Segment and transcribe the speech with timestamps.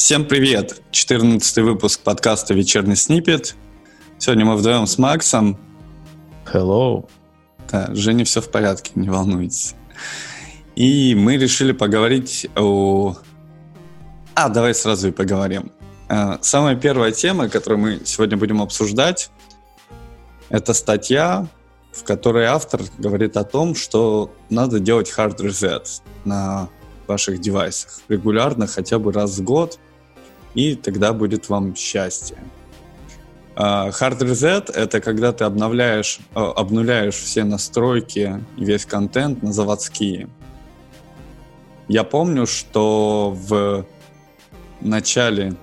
[0.00, 0.80] Всем привет!
[0.92, 3.54] 14 выпуск подкаста «Вечерний снипет».
[4.16, 5.60] Сегодня мы вдвоем с Максом.
[6.50, 7.06] Hello.
[7.70, 9.74] Да, Женя, все в порядке, не волнуйтесь.
[10.74, 13.14] И мы решили поговорить о...
[14.34, 15.70] А, давай сразу и поговорим.
[16.08, 19.30] Э, самая первая тема, которую мы сегодня будем обсуждать,
[20.48, 21.46] это статья,
[21.92, 26.70] в которой автор говорит о том, что надо делать hard reset на
[27.06, 29.78] ваших девайсах регулярно, хотя бы раз в год,
[30.54, 32.38] и тогда будет вам счастье.
[33.56, 39.52] А, hard reset— это когда ты обновляешь, э, обнуляешь все настройки и весь контент на
[39.52, 40.28] заводские.
[41.88, 43.84] Я помню, что в
[44.80, 45.56] начале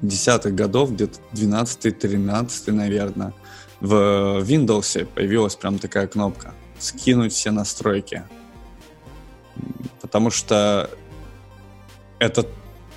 [0.00, 3.32] десятых годов, где-то 12-13, наверное,
[3.80, 8.22] в Windows появилась прям такая кнопка «Скинуть все настройки».
[10.00, 10.88] Потому что
[12.18, 12.46] это,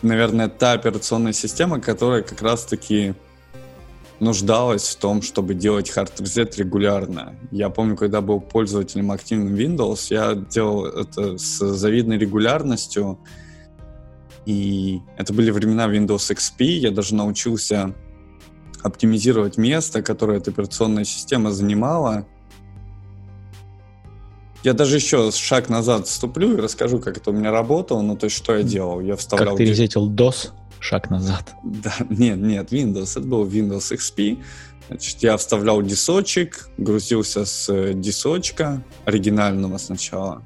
[0.05, 3.16] наверное, та операционная система, которая как раз-таки
[4.20, 7.35] нуждалась в том, чтобы делать hard reset регулярно.
[7.52, 13.20] Я помню, когда был пользователем активным Windows, я делал это с завидной регулярностью,
[14.46, 17.94] и это были времена Windows XP, я даже научился
[18.84, 22.27] оптимизировать место, которое эта операционная система занимала.
[24.66, 28.24] Я даже еще шаг назад вступлю и расскажу, как это у меня работало, ну то
[28.26, 28.99] есть что я делал.
[28.99, 29.49] Я вставлял...
[29.49, 30.49] Как ты резетил DOS?
[30.80, 31.54] Шаг назад.
[31.63, 33.12] Да, нет, нет, Windows.
[33.12, 34.44] Это был Windows XP.
[34.88, 40.41] Значит, я вставлял дисочек, грузился с э, дисочка оригинального сначала.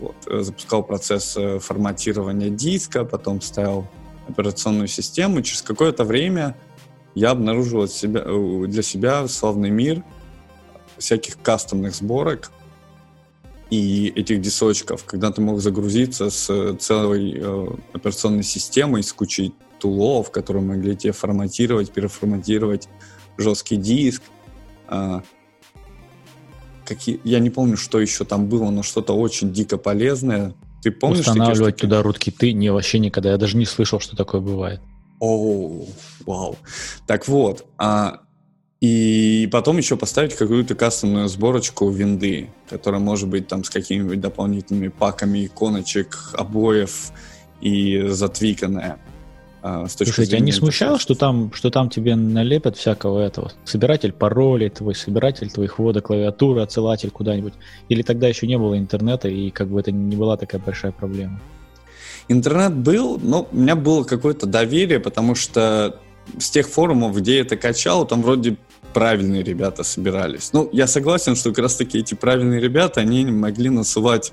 [0.00, 3.86] Вот, э, запускал процесс э, форматирования диска, потом ставил
[4.26, 5.42] операционную систему.
[5.42, 6.56] Через какое-то время
[7.14, 7.86] я обнаружил
[8.66, 10.02] для себя славный мир
[10.96, 12.52] всяких кастомных сборок
[13.70, 20.30] и этих дисочков, когда ты мог загрузиться с целой э, операционной системой, с кучей тулов,
[20.30, 22.88] которые могли тебе форматировать, переформатировать
[23.36, 24.22] жесткий диск.
[24.88, 25.20] Э,
[26.86, 30.54] какие, я не помню, что еще там было, но что-то очень дико полезное.
[30.82, 31.20] Ты помнишь?
[31.20, 33.32] Устанавливать туда рудкиты не вообще никогда.
[33.32, 34.80] Я даже не слышал, что такое бывает.
[35.20, 35.84] О,
[36.24, 36.56] вау.
[37.06, 38.20] Так вот, а,
[38.80, 44.88] и потом еще поставить какую-то кастомную сборочку винды, которая может быть там с какими-нибудь дополнительными
[44.88, 47.10] паками иконочек, обоев
[47.60, 48.98] и затвиканная.
[49.60, 53.50] А, Слушай, тебя не смущало, что там, что там тебе налепят всякого этого?
[53.64, 57.54] Собиратель паролей, твой собиратель твоих ввода клавиатуры, отсылатель куда-нибудь?
[57.88, 61.40] Или тогда еще не было интернета, и как бы это не была такая большая проблема?
[62.28, 65.98] Интернет был, но у меня было какое-то доверие, потому что
[66.38, 68.56] с тех форумов, где я это качал, там вроде
[68.94, 70.52] правильные ребята собирались.
[70.52, 74.32] Ну, я согласен, что как раз-таки эти правильные ребята, они могли насылать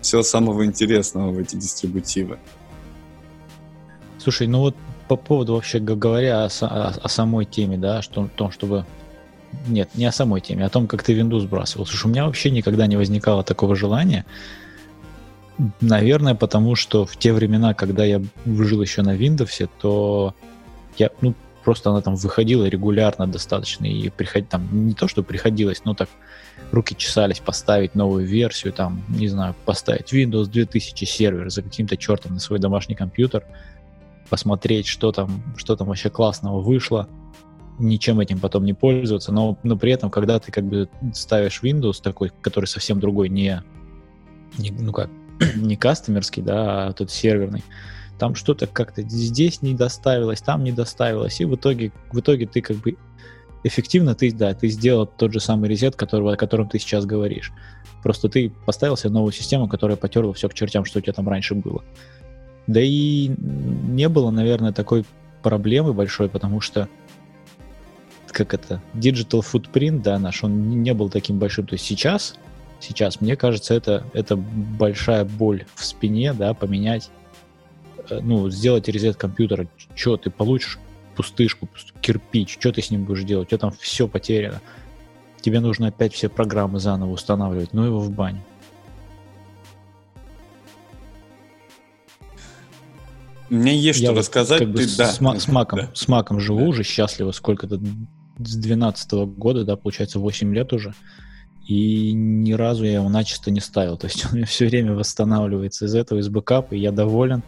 [0.00, 2.38] все самого интересного в эти дистрибутивы.
[4.18, 4.76] Слушай, ну вот
[5.08, 8.84] по поводу вообще говоря о, о, о самой теме, да, что, о том, чтобы...
[9.66, 11.86] Нет, не о самой теме, а о том, как ты винду сбрасывал.
[11.86, 14.24] Слушай, у меня вообще никогда не возникало такого желания.
[15.80, 20.34] Наверное, потому что в те времена, когда я жил еще на Windows, то
[20.96, 25.82] я, ну, просто она там выходила регулярно достаточно, и приходить там, не то, что приходилось,
[25.84, 26.08] но так
[26.72, 32.34] руки чесались поставить новую версию, там, не знаю, поставить Windows 2000 сервер за каким-то чертом
[32.34, 33.44] на свой домашний компьютер,
[34.28, 37.08] посмотреть, что там, что там вообще классного вышло,
[37.78, 42.00] ничем этим потом не пользоваться, но, но при этом, когда ты как бы ставишь Windows
[42.02, 43.62] такой, который совсем другой, не,
[44.58, 45.10] не ну как,
[45.56, 47.64] не кастомерский, да, а тот серверный,
[48.20, 52.60] там что-то как-то здесь не доставилось, там не доставилось, и в итоге, в итоге ты
[52.60, 52.98] как бы
[53.64, 57.50] эффективно ты, да, ты сделал тот же самый резет, которого, о котором ты сейчас говоришь.
[58.02, 61.30] Просто ты поставил себе новую систему, которая потерла все к чертям, что у тебя там
[61.30, 61.82] раньше было.
[62.66, 65.06] Да и не было, наверное, такой
[65.42, 66.88] проблемы большой, потому что
[68.30, 71.66] как это, digital footprint, да, наш, он не был таким большим.
[71.66, 72.34] То есть сейчас,
[72.80, 77.10] сейчас, мне кажется, это, это большая боль в спине, да, поменять
[78.20, 80.78] ну, сделать резет компьютера, что ты получишь
[81.14, 81.68] пустышку,
[82.00, 84.60] кирпич, что ты с ним будешь делать, у тебя там все потеряно.
[85.40, 88.42] Тебе нужно опять все программы заново устанавливать, ну его в баню.
[93.50, 94.60] Мне есть Я что вот рассказать.
[94.60, 95.90] Как бы ты, с, да, с, с, маком, да.
[95.92, 96.66] с маком живу да.
[96.66, 97.80] уже счастливо сколько-то,
[98.38, 100.94] с 12 -го года, да, получается 8 лет уже.
[101.66, 103.96] И ни разу я его начисто не ставил.
[103.96, 107.42] То есть он у меня все время восстанавливается из этого, из бэкапа, и я доволен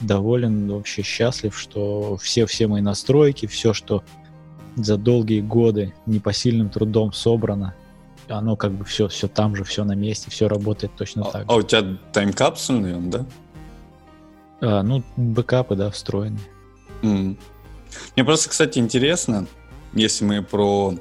[0.00, 4.02] доволен, вообще счастлив, что все-все мои настройки, все, что
[4.76, 7.74] за долгие годы непосильным трудом собрано,
[8.28, 11.44] оно как бы все, все там же, все на месте, все работает точно а, так
[11.48, 11.58] а же.
[11.58, 13.26] у тебя таймкапсульный он, да?
[14.60, 16.38] А, ну, бэкапы, да, встроены.
[17.02, 17.36] Mm.
[18.14, 19.46] Мне просто, кстати, интересно,
[19.94, 20.94] если мы про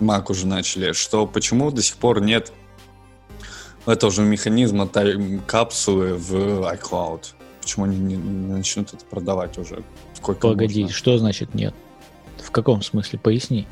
[0.00, 2.52] Mac уже начали, что почему до сих пор нет
[3.86, 6.34] этого же механизма тайм-капсулы в
[6.72, 7.34] iCloud?
[7.66, 9.82] Почему они не, не начнут это продавать уже?
[10.14, 10.94] Сколько Погоди, можно?
[10.94, 11.74] что значит нет?
[12.38, 13.18] В каком смысле?
[13.18, 13.66] Поясни.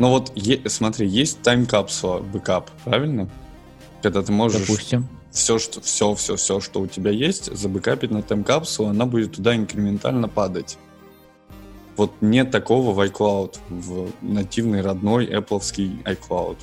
[0.00, 3.30] Ну вот, е- смотри, есть тайм-капсула, бэкап, правильно?
[4.02, 4.62] Когда ты можешь...
[4.62, 5.06] Допустим.
[5.30, 9.54] Все, что, все, все, все, что у тебя есть, забэкапить на тайм-капсулу, она будет туда
[9.54, 10.76] инкрементально падать.
[11.96, 15.60] Вот нет такого в iCloud, в нативный родной Apple
[16.04, 16.56] iCloud.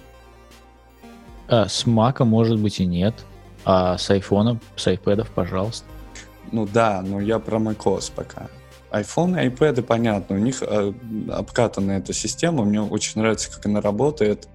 [1.48, 3.24] А, с Mac может быть и нет,
[3.64, 5.86] а с iPhone, с iPad, пожалуйста.
[6.52, 8.50] Ну да, но я про macOS пока.
[8.92, 10.94] iPhone и iPad, понятно, у них э,
[11.30, 14.48] обкатана эта система, мне очень нравится, как она работает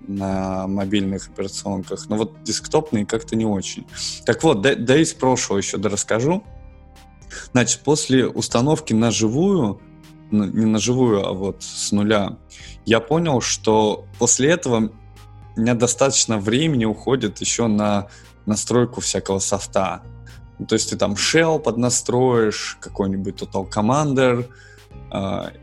[0.00, 3.86] на мобильных операционках, но вот десктопные как-то не очень.
[4.24, 6.42] Так вот, да, да из прошлого еще расскажу.
[7.52, 9.80] Значит, после установки на живую,
[10.30, 12.38] не на живую, а вот с нуля,
[12.86, 14.90] я понял, что после этого
[15.56, 18.08] у меня достаточно времени уходит еще на
[18.46, 20.02] настройку всякого софта.
[20.58, 24.46] Ну, то есть ты там shell поднастроишь, какой-нибудь Total Commander,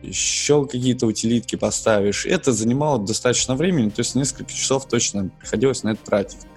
[0.01, 2.25] еще какие-то утилитки поставишь.
[2.25, 6.47] Это занимало достаточно времени, то есть несколько часов точно приходилось на это тратить.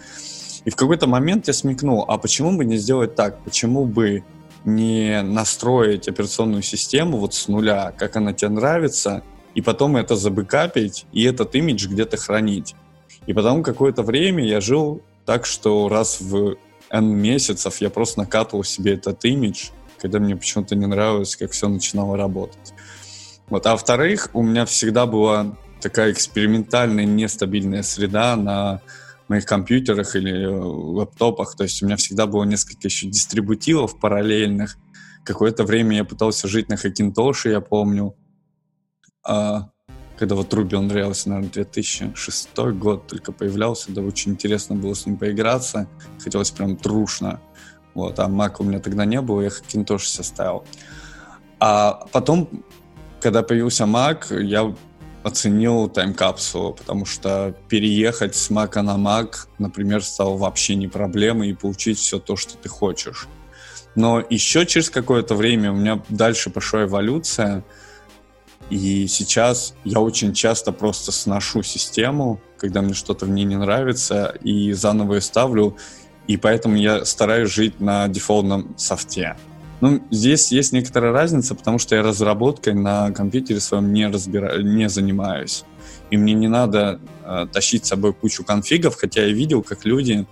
[0.64, 3.43] И в какой-то момент я смекнул, а почему бы не сделать так?
[3.44, 4.25] Почему бы
[4.64, 9.23] не настроить операционную систему вот с нуля, как она тебе нравится,
[9.55, 12.75] и потом это забэкапить и этот имидж где-то хранить.
[13.26, 16.56] И потом какое-то время я жил так, что раз в
[16.90, 21.69] N месяцев я просто накатывал себе этот имидж, когда мне почему-то не нравилось, как все
[21.69, 22.73] начинало работать.
[23.49, 23.67] Вот.
[23.67, 28.82] А во-вторых, у меня всегда была такая экспериментальная, нестабильная среда на
[29.29, 31.56] моих компьютерах или э, лэптопах.
[31.56, 34.76] То есть у меня всегда было несколько еще дистрибутивов параллельных.
[35.25, 38.17] Какое-то время я пытался жить на Hackintosh, я помню.
[39.25, 39.70] А,
[40.18, 45.06] когда вот Ruby он нравился, наверное, 2006 год только появлялся, да, очень интересно было с
[45.06, 45.88] ним поиграться.
[46.22, 47.40] Хотелось прям трушно.
[47.94, 50.64] Вот, а Mac у меня тогда не было, я Hackintosh составил.
[51.60, 52.48] А потом,
[53.20, 54.74] когда появился Mac, я
[55.22, 61.54] оценил тайм-капсулу, потому что переехать с Mac на Mac, например, стало вообще не проблемой и
[61.54, 63.28] получить все то, что ты хочешь.
[63.94, 67.64] Но еще через какое-то время у меня дальше пошла эволюция,
[68.70, 74.34] и сейчас я очень часто просто сношу систему, когда мне что-то в ней не нравится,
[74.42, 75.76] и заново ее ставлю,
[76.26, 79.36] и поэтому я стараюсь жить на дефолтном софте.
[79.80, 84.60] Ну, здесь есть некоторая разница, потому что я разработкой на компьютере своем не, разбира...
[84.60, 85.64] не занимаюсь.
[86.10, 90.26] И мне не надо э, тащить с собой кучу конфигов, хотя я видел, как люди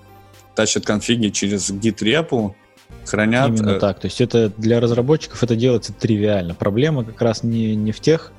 [0.56, 2.56] тащат конфиги через git-репу,
[3.04, 3.48] хранят...
[3.48, 3.78] Именно э...
[3.78, 4.00] так.
[4.00, 6.54] То есть это для разработчиков это делается тривиально.
[6.54, 8.32] Проблема как раз не, не в тех...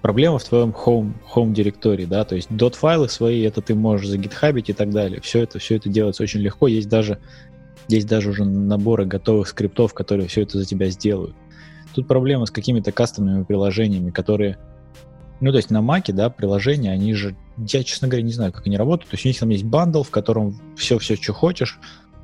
[0.00, 4.70] Проблема в твоем home, home директории, да, то есть dot-файлы свои, это ты можешь загитхабить
[4.70, 5.20] и так далее.
[5.20, 6.68] Все это, все это делается очень легко.
[6.68, 7.18] Есть даже
[7.88, 11.34] есть даже уже наборы готовых скриптов, которые все это за тебя сделают.
[11.94, 14.58] Тут проблема с какими-то кастомными приложениями, которые...
[15.40, 17.34] Ну, то есть на Маке, да, приложения, они же...
[17.56, 19.10] Я, честно говоря, не знаю, как они работают.
[19.10, 21.78] То есть у них там есть бандл, в котором все-все, что хочешь,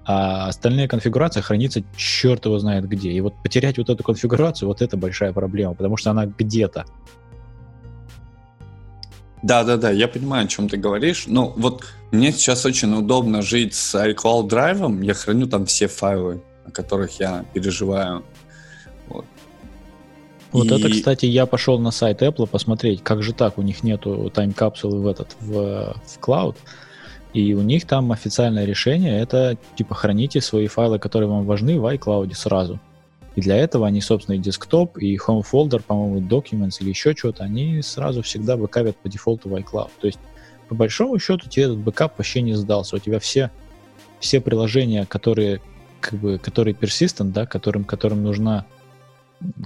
[0.06, 3.10] а остальная конфигурация хранится черт его знает где.
[3.10, 6.84] И вот потерять вот эту конфигурацию, вот это большая проблема, потому что она где-то.
[9.42, 11.24] Да-да-да, я понимаю, о чем ты говоришь.
[11.26, 15.02] Ну, вот мне сейчас очень удобно жить с iCloud драйвом.
[15.02, 18.24] Я храню там все файлы, о которых я переживаю.
[19.08, 19.26] Вот.
[20.52, 20.74] Вот и...
[20.74, 25.00] это, кстати, я пошел на сайт Apple посмотреть, как же так, у них нету тайм-капсулы
[25.00, 26.56] в этот, в, в Cloud.
[27.34, 31.84] И у них там официальное решение, это типа храните свои файлы, которые вам важны в
[31.84, 32.78] iCloud сразу.
[33.34, 37.42] И для этого они, собственно, и desktop, и home folder, по-моему, documents или еще что-то,
[37.42, 39.90] они сразу всегда бэкапят по дефолту в iCloud.
[40.00, 40.20] То есть,
[40.68, 42.94] по большому счету, тебе этот бэкап вообще не сдался.
[42.94, 43.50] У тебя все,
[44.20, 45.60] все приложения, которые,
[46.00, 48.64] как бы, которые persistent, да, которым, которым нужна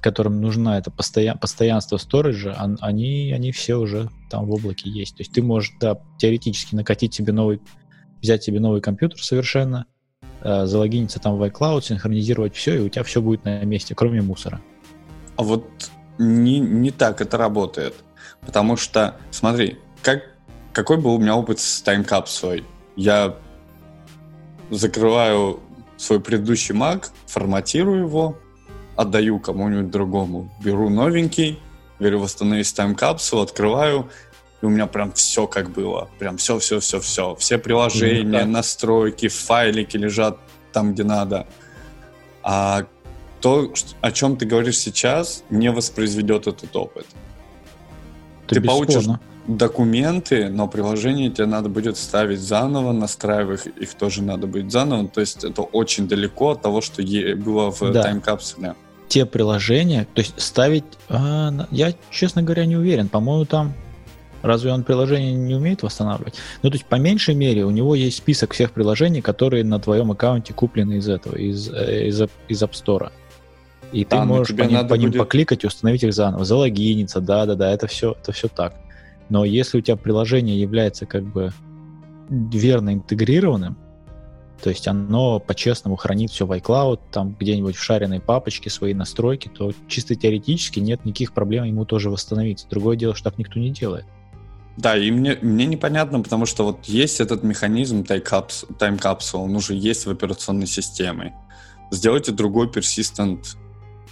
[0.00, 5.16] которым нужна это постоян, постоянство сториджа, они, они все уже там в облаке есть.
[5.16, 7.60] То есть ты можешь, да, теоретически накатить себе новый,
[8.20, 9.86] взять себе новый компьютер совершенно,
[10.40, 14.22] Э, залогиниться там в iCloud, синхронизировать все, и у тебя все будет на месте, кроме
[14.22, 14.60] мусора.
[15.36, 15.66] А вот
[16.18, 17.94] не, не так это работает.
[18.42, 20.22] Потому что, смотри, как,
[20.72, 22.64] какой был у меня опыт с таймкапсулой?
[22.94, 23.36] Я
[24.70, 25.60] закрываю
[25.96, 28.38] свой предыдущий Mac, форматирую его,
[28.98, 31.60] отдаю кому-нибудь другому, беру новенький,
[32.00, 34.10] говорю, восстановить таймкапсулу, открываю,
[34.60, 36.08] и у меня прям все как было.
[36.18, 37.36] Прям все-все-все-все.
[37.36, 38.46] Все приложения, mm-hmm.
[38.46, 40.38] настройки, файлики лежат
[40.72, 41.46] там, где надо.
[42.42, 42.86] А
[43.40, 47.06] то, о чем ты говоришь сейчас, не воспроизведет этот опыт.
[48.46, 49.20] Это ты получишь бесспорно.
[49.46, 55.06] документы, но приложение тебе надо будет ставить заново, настраивать их, их тоже надо будет заново.
[55.06, 57.00] То есть это очень далеко от того, что
[57.36, 58.02] было в Да.
[58.02, 58.74] тайм-капсуле.
[59.08, 63.08] Те приложения, то есть ставить, на- я, честно говоря, не уверен.
[63.08, 63.72] По-моему, там
[64.42, 66.34] разве он приложение не умеет восстанавливать?
[66.62, 70.10] Ну, то есть, по меньшей мере, у него есть список всех приложений, которые на твоем
[70.12, 73.10] аккаунте куплены из этого, из, э, из, из App Store.
[73.90, 76.44] И ты Да, но можешь по ним, по ним будет- покликать и установить их заново,
[76.44, 78.74] залогиниться, да-да-да, это все, это все так.
[79.30, 81.52] Но если у тебя приложение является как бы
[82.30, 83.76] верно интегрированным,
[84.62, 89.48] то есть оно по-честному хранит все в iCloud, там где-нибудь в шаренной папочке свои настройки,
[89.48, 92.66] то чисто теоретически нет никаких проблем ему тоже восстановить.
[92.70, 94.06] Другое дело, что так никто не делает.
[94.76, 99.74] Да, и мне, мне непонятно, потому что вот есть этот механизм тайм-капс- тайм-капсул, он уже
[99.74, 101.34] есть в операционной системе.
[101.90, 103.44] Сделайте другой persistent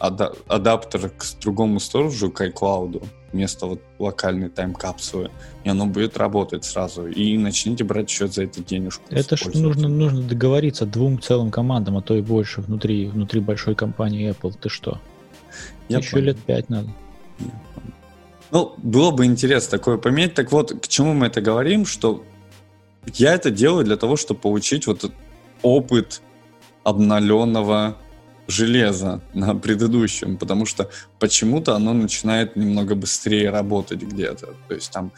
[0.00, 3.04] ада- адаптер к другому сторожу, к iCloud,
[3.36, 5.30] вместо вот локальной тайм-капсулы,
[5.62, 7.06] и оно будет работать сразу.
[7.06, 9.04] И начните брать еще за это денежку.
[9.10, 13.74] Это ж нужно, нужно договориться двум целым командам, а то и больше внутри, внутри большой
[13.74, 14.54] компании Apple.
[14.58, 15.00] Ты что?
[15.88, 16.24] Я Еще понял.
[16.26, 16.88] лет пять надо.
[18.50, 20.34] Ну, было бы интересно такое пометь.
[20.34, 22.24] Так вот, к чему мы это говорим, что
[23.14, 25.12] я это делаю для того, чтобы получить вот этот
[25.62, 26.22] опыт
[26.84, 27.96] обновленного
[28.48, 34.54] железа на предыдущем, потому что почему-то оно начинает немного быстрее работать где-то.
[34.68, 35.12] То есть там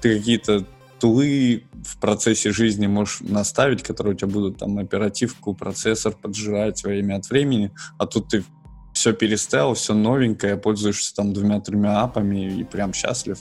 [0.00, 0.66] ты какие-то
[0.98, 7.16] тулы в процессе жизни можешь наставить, которые у тебя будут там оперативку, процессор поджирать время
[7.16, 8.44] от времени, а тут ты
[8.92, 13.38] все переставил, все новенькое, пользуешься там двумя-тремя апами и прям счастлив.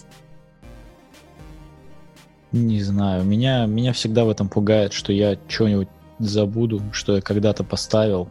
[2.52, 7.64] Не знаю, меня, меня всегда в этом пугает, что я что-нибудь забуду, что я когда-то
[7.64, 8.30] поставил,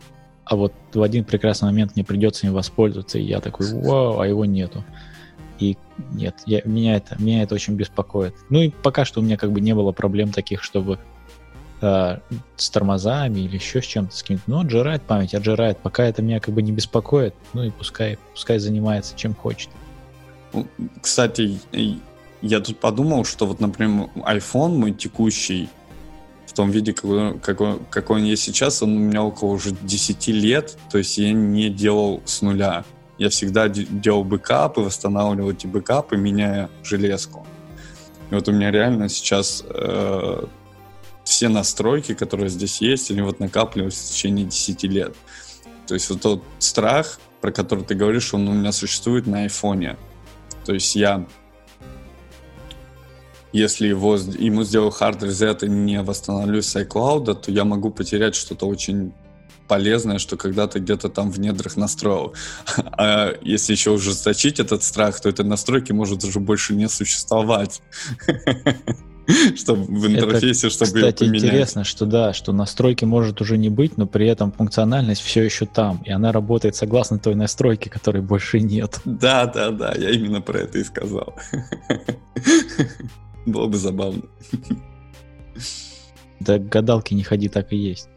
[0.48, 4.26] а вот в один прекрасный момент мне придется им воспользоваться, и я такой, вау, а
[4.26, 4.82] его нету.
[5.58, 5.76] И
[6.12, 8.34] нет, я, меня, это, меня это очень беспокоит.
[8.48, 10.98] Ну и пока что у меня как бы не было проблем таких, чтобы
[11.82, 12.18] э,
[12.56, 14.44] с тормозами или еще с чем-то с каким-то.
[14.46, 15.78] Ну, отжирает память, отжирает.
[15.78, 19.68] Пока это меня как бы не беспокоит, ну и пускай, пускай занимается чем хочет.
[20.54, 20.66] Ну,
[21.02, 21.58] Кстати,
[22.40, 25.68] я тут подумал, что вот, например, iPhone мой текущий,
[26.48, 30.28] в том виде, какой, какой, какой он есть сейчас, он у меня около уже 10
[30.28, 32.84] лет, то есть я не делал с нуля.
[33.18, 37.46] Я всегда де- делал бэкапы, восстанавливал эти бэкапы, меняя железку.
[38.30, 40.46] И вот у меня реально сейчас э,
[41.24, 45.14] все настройки, которые здесь есть, они вот накапливались в течение 10 лет.
[45.86, 49.98] То есть вот тот страх, про который ты говоришь, он у меня существует на айфоне.
[50.64, 51.26] То есть я,
[53.52, 58.34] если его, ему сделаю hard reset и не восстановлю с iCloud, то я могу потерять
[58.34, 59.12] что-то очень
[59.68, 62.34] полезное, что когда-то где-то там в недрах настроил.
[63.00, 67.80] А если еще ужесточить этот страх, то этой настройки может уже больше не существовать.
[69.56, 74.06] Чтобы в интерфейсе, чтобы Кстати, интересно, что да, что настройки может уже не быть, но
[74.06, 79.00] при этом функциональность все еще там, и она работает согласно той настройке, которой больше нет.
[79.04, 81.34] Да, да, да, я именно про это и сказал.
[83.48, 84.22] Было бы забавно.
[86.40, 88.08] Да к гадалке не ходи, так и есть.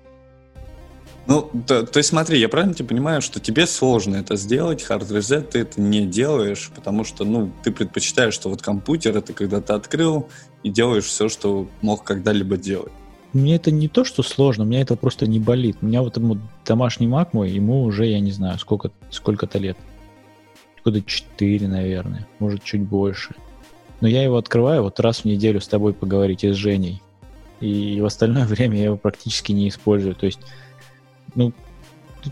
[1.28, 5.08] Ну, то, то есть смотри, я правильно тебя понимаю, что тебе сложно это сделать, hard
[5.10, 9.62] reset ты это не делаешь, потому что, ну, ты предпочитаешь, что вот компьютер это когда
[9.62, 10.28] ты открыл
[10.64, 12.92] и делаешь все, что мог когда-либо делать.
[13.34, 15.78] Мне это не то, что сложно, мне это просто не болит.
[15.82, 19.78] У меня вот ему домашний маг мой, ему уже, я не знаю, сколько, сколько-то лет.
[20.84, 23.36] Года 4, наверное, может, чуть больше.
[24.02, 27.02] Но я его открываю вот раз в неделю с тобой поговорить и с Женей.
[27.60, 30.16] И в остальное время я его практически не использую.
[30.16, 30.40] То есть,
[31.36, 31.54] ну,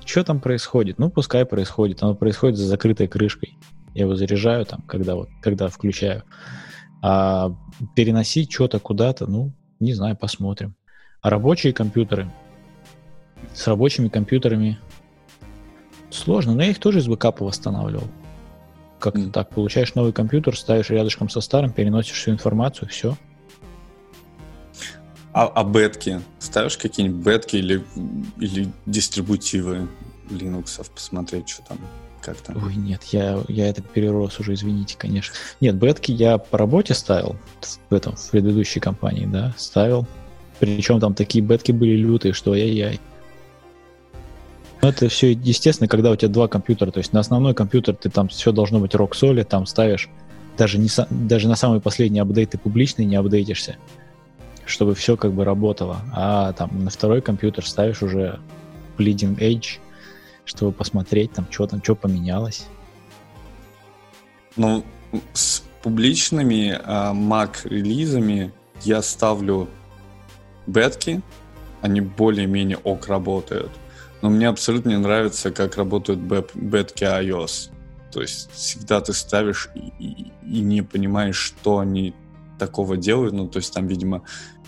[0.05, 0.99] что там происходит?
[0.99, 2.03] Ну, пускай происходит.
[2.03, 3.57] Оно происходит за закрытой крышкой.
[3.93, 6.23] Я его заряжаю там, когда вот, когда включаю.
[7.01, 7.55] А
[7.95, 10.75] переносить что-то куда-то, ну, не знаю, посмотрим.
[11.21, 12.31] А рабочие компьютеры,
[13.53, 14.79] с рабочими компьютерами
[16.09, 18.07] сложно, но я их тоже из бэкапа восстанавливал.
[18.99, 19.31] Как-то Мгм.
[19.31, 19.49] так.
[19.49, 23.17] Получаешь новый компьютер, ставишь рядышком со старым, переносишь всю информацию, все.
[25.31, 26.21] А, а бетки?
[26.39, 27.83] Ставишь какие-нибудь бетки или,
[28.39, 29.87] или дистрибутивы
[30.29, 31.77] Linux, посмотреть, что там,
[32.21, 32.63] как там?
[32.63, 35.35] Ой, нет, я, я это перерос уже, извините, конечно.
[35.61, 37.35] Нет, бетки я по работе ставил,
[37.89, 40.07] в этом, в предыдущей компании, да, ставил.
[40.59, 42.95] Причем там такие бетки были лютые, что ай-яй.
[42.95, 42.99] Но
[44.81, 46.91] это все естественно, когда у тебя два компьютера.
[46.91, 50.09] То есть на основной компьютер ты там все должно быть рок соли, там ставишь
[50.57, 53.77] даже, не, даже на самый последний апдейт ты публичный не апдейтишься,
[54.65, 56.01] чтобы все как бы работало.
[56.13, 58.39] А там на второй компьютер ставишь уже
[58.97, 59.79] bleeding edge,
[60.45, 62.67] чтобы посмотреть, там, что там, что поменялось.
[64.55, 64.83] Ну,
[65.33, 68.51] с публичными а, Mac-релизами
[68.83, 69.69] я ставлю
[70.67, 71.21] бетки,
[71.81, 73.71] они более-менее ок работают.
[74.21, 77.71] Но мне абсолютно не нравится, как работают бетки iOS.
[78.11, 82.13] То есть всегда ты ставишь и, и, и не понимаешь, что они
[82.57, 83.33] такого делают.
[83.33, 84.23] Ну, то есть там, видимо,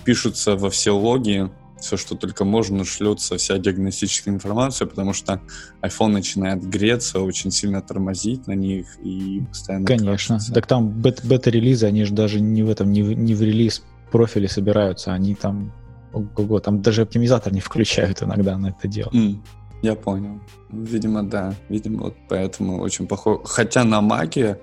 [0.05, 1.49] пишутся во все логи,
[1.81, 5.41] все, что только можно, шлется вся диагностическая информация, потому что
[5.81, 10.35] iPhone начинает греться, очень сильно тормозить на них и постоянно Конечно.
[10.35, 10.53] Крашится.
[10.53, 13.83] Так там бет- бета-релизы, они же даже не в этом, не в, не в релиз
[14.11, 15.73] профиле собираются, они там,
[16.13, 19.09] ого, там даже оптимизатор не включают иногда на это дело.
[19.11, 19.37] Mm.
[19.81, 20.39] Я понял.
[20.69, 21.53] Видимо, да.
[21.69, 23.41] Видимо, вот поэтому очень похоже.
[23.45, 24.59] Хотя на Маке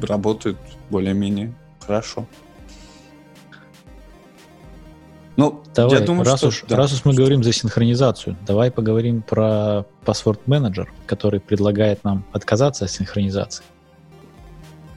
[0.00, 0.58] работают
[0.90, 2.26] более-менее хорошо.
[5.36, 6.76] Ну, давай, я думаю, раз, что, уж, да.
[6.76, 12.86] раз уж мы говорим за синхронизацию, давай поговорим про Password Manager, который предлагает нам отказаться
[12.86, 13.64] от синхронизации.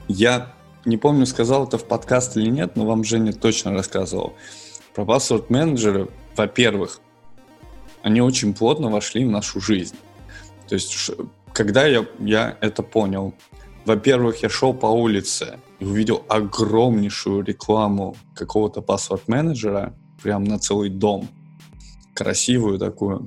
[0.08, 0.52] Я
[0.84, 4.34] не помню, сказал это в подкаст или нет, но вам Женя точно рассказывал.
[4.94, 7.00] Про Password Manager, во-первых,
[8.02, 9.96] они очень плотно вошли в нашу жизнь.
[10.68, 11.10] То есть,
[11.52, 13.34] когда я, я это понял,
[13.84, 21.28] во-первых, я шел по улице и увидел огромнейшую рекламу какого-то паспорт-менеджера прям на целый дом.
[22.14, 23.26] Красивую такую.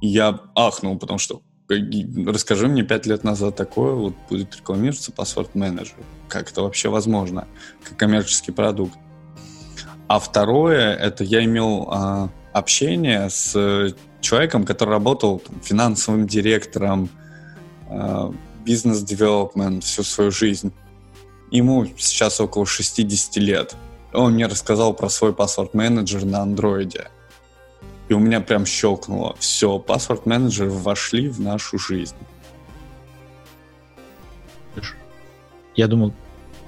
[0.00, 5.96] И я ахнул, потому что расскажи мне пять лет назад такое, вот будет рекламироваться паспорт-менеджер.
[6.28, 7.46] Как это вообще возможно?
[7.82, 8.98] Как коммерческий продукт.
[10.06, 17.08] А второе, это я имел а, общение с человеком, который работал там, финансовым директором,
[17.88, 18.32] а,
[18.64, 20.72] бизнес-девелопмент всю свою жизнь.
[21.50, 23.76] Ему сейчас около 60 лет.
[24.12, 27.08] Он мне рассказал про свой паспорт-менеджер на андроиде.
[28.08, 29.34] И у меня прям щелкнуло.
[29.38, 32.16] Все, паспорт-менеджеры вошли в нашу жизнь.
[35.74, 36.12] Я думал,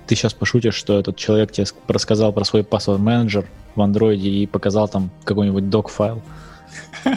[0.06, 4.88] ты сейчас пошутишь, что этот человек тебе рассказал про свой паспорт-менеджер в андроиде и показал
[4.88, 6.22] там какой-нибудь док-файл.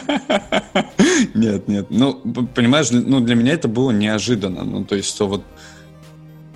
[1.34, 1.86] Нет, нет.
[1.90, 2.14] Ну,
[2.54, 4.64] понимаешь, ну, для меня это было неожиданно.
[4.64, 5.42] Ну, то есть, что вот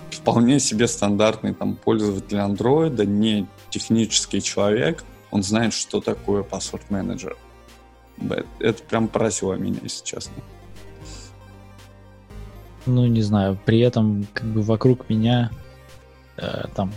[0.09, 7.37] вполне себе стандартный там пользователь андроида, не технический человек, он знает, что такое паспорт-менеджер.
[8.59, 10.33] Это прям поразило меня, если честно.
[12.85, 15.51] Ну, не знаю, при этом как бы вокруг меня
[16.75, 16.91] там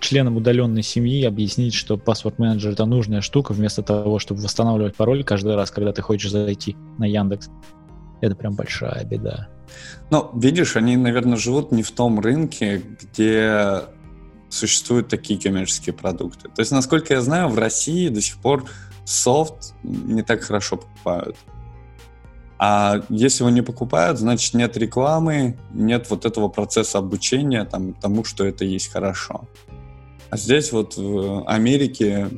[0.00, 5.56] членам удаленной семьи объяснить, что паспорт-менеджер это нужная штука, вместо того, чтобы восстанавливать пароль каждый
[5.56, 7.50] раз, когда ты хочешь зайти на Яндекс.
[8.20, 9.48] Это прям большая беда.
[10.10, 13.82] Ну, видишь, они, наверное, живут не в том рынке, где
[14.48, 16.48] существуют такие коммерческие продукты.
[16.48, 18.64] То есть, насколько я знаю, в России до сих пор
[19.04, 21.36] софт не так хорошо покупают.
[22.58, 28.24] А если его не покупают, значит нет рекламы, нет вот этого процесса обучения там, тому,
[28.24, 29.46] что это есть хорошо.
[30.30, 32.28] А здесь вот в Америке,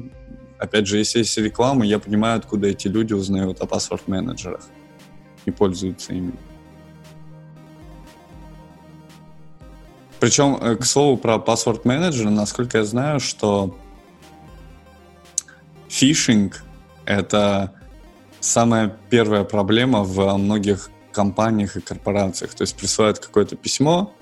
[0.58, 4.62] опять же, если есть реклама, я понимаю, откуда эти люди узнают о паспорт-менеджерах
[5.44, 6.34] и пользуются ими.
[10.20, 13.78] Причем, э, к слову, про паспорт менеджера, насколько я знаю, что
[15.88, 16.64] фишинг—
[17.04, 17.77] это
[18.40, 22.54] самая первая проблема в многих компаниях и корпорациях.
[22.54, 24.12] То есть присылают какое-то письмо,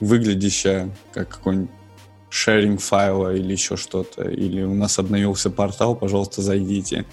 [0.00, 1.70] выглядящее как какой-нибудь
[2.30, 7.04] шеринг файла или еще что-то, или у нас обновился портал, пожалуйста, зайдите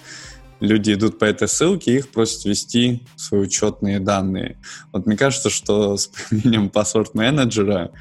[0.60, 4.58] люди идут по этой ссылке, их просят ввести свои учетные данные.
[4.92, 7.92] Вот мне кажется, что с применением паспорт-менеджера,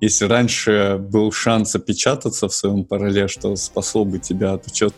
[0.00, 4.94] если раньше был шанс опечататься в своем пароле, что спасло бы тебя от учет,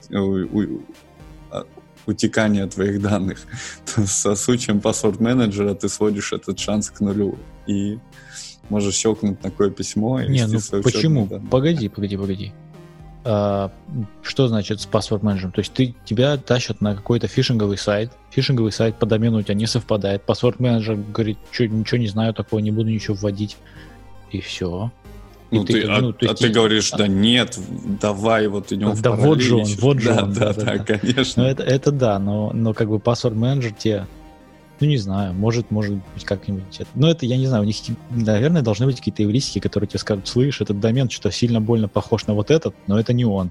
[2.08, 3.38] утекания твоих данных,
[3.94, 7.38] то со случаем паспорт-менеджера ты сводишь этот шанс к нулю.
[7.66, 7.98] И
[8.70, 11.26] можешь щелкнуть такое письмо и Не, ну почему?
[11.50, 12.52] Погоди, погоди, погоди.
[13.24, 13.70] А,
[14.22, 15.52] что значит с паспорт-менеджером?
[15.52, 19.54] То есть ты, тебя тащат на какой-то фишинговый сайт, фишинговый сайт по домену у тебя
[19.54, 23.58] не совпадает, паспорт-менеджер говорит, что ничего не знаю такого, не буду ничего вводить,
[24.30, 24.90] и все.
[25.50, 27.58] Ну, ты, ты, а, ну, а ты говоришь, да нет,
[28.00, 30.32] давай вот идем да, в Да вот же он, вот же да, он.
[30.34, 31.42] Да, да, да, да, конечно.
[31.42, 34.06] Ну, это, это да, но, но как бы паспорт-менеджер тебе
[34.80, 36.62] ну, не знаю, может, может быть, как-нибудь.
[36.94, 37.76] Но это, я не знаю, у них,
[38.10, 42.26] наверное, должны быть какие-то эвристики, которые тебе скажут, слышь, этот домен что-то сильно больно похож
[42.26, 43.50] на вот этот, но это не он.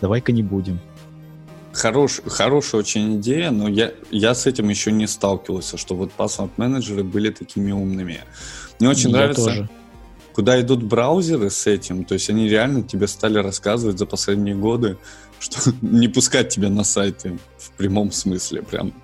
[0.00, 0.78] Давай-ка не будем.
[1.72, 7.04] Хорош, хорошая очень идея, но я, я с этим еще не сталкивался, что вот паспорт-менеджеры
[7.04, 8.20] были такими умными.
[8.78, 9.44] Мне очень я нравится...
[9.44, 9.68] Тоже.
[10.40, 14.96] Куда идут браузеры с этим, то есть они реально тебе стали рассказывать за последние годы,
[15.38, 18.94] что не пускать тебя на сайты в прямом смысле, прям,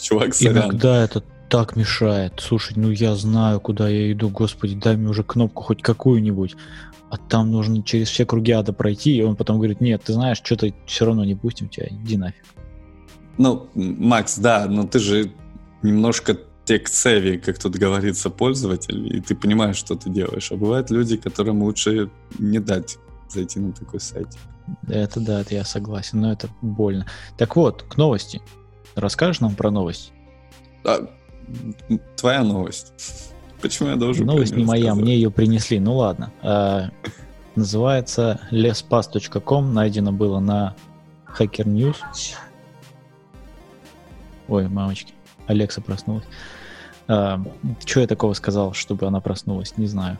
[0.00, 0.70] чувак, сорян.
[0.70, 2.32] Иногда это так мешает.
[2.38, 6.56] Слушай, ну я знаю, куда я иду, господи, дай мне уже кнопку хоть какую-нибудь.
[7.10, 10.40] А там нужно через все круги ада пройти, и он потом говорит, нет, ты знаешь,
[10.42, 12.46] что-то все равно не пустим тебя, иди нафиг.
[13.36, 15.32] Ну, Макс, да, но ты же
[15.82, 20.52] немножко тек-севи, как тут говорится, пользователь, и ты понимаешь, что ты делаешь.
[20.52, 22.98] А бывают люди, которым лучше не дать
[23.28, 24.28] зайти на такой сайт.
[24.88, 27.06] Это да, это я согласен, но это больно.
[27.36, 28.40] Так вот, к новости.
[28.94, 30.12] Расскажешь нам про новость?
[30.84, 31.08] А,
[32.16, 32.92] твоя новость.
[33.60, 35.78] Почему я должен Новость не моя, мне ее принесли.
[35.78, 36.32] Ну ладно.
[36.42, 36.90] А,
[37.54, 39.72] называется lespass.com.
[39.72, 40.74] Найдено было на
[41.26, 41.96] Hacker News.
[44.48, 45.14] Ой, мамочки.
[45.46, 46.24] Алекса проснулась.
[47.08, 47.42] А,
[47.84, 49.76] что я такого сказал, чтобы она проснулась?
[49.76, 50.18] Не знаю.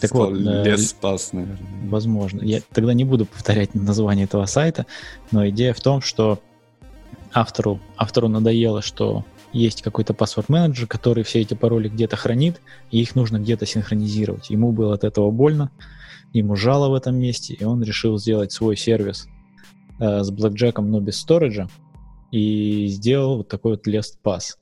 [0.00, 1.58] Так Сказал, вот, э, лес спас, наверное.
[1.84, 2.42] Возможно.
[2.42, 4.86] Я тогда не буду повторять название этого сайта,
[5.30, 6.40] но идея в том, что
[7.32, 13.14] автору, автору надоело, что есть какой-то паспорт-менеджер, который все эти пароли где-то хранит, и их
[13.14, 14.50] нужно где-то синхронизировать.
[14.50, 15.70] Ему было от этого больно,
[16.32, 19.28] ему жало в этом месте, и он решил сделать свой сервис
[20.00, 21.68] э, с блэкджеком, но без сториджа,
[22.30, 24.56] и сделал вот такой вот last pass.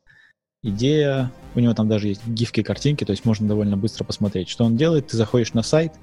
[0.63, 4.49] Идея, у него там даже есть гифки, картинки, то есть можно довольно быстро посмотреть.
[4.49, 5.09] Что он делает?
[5.09, 5.95] Ты заходишь на сайт,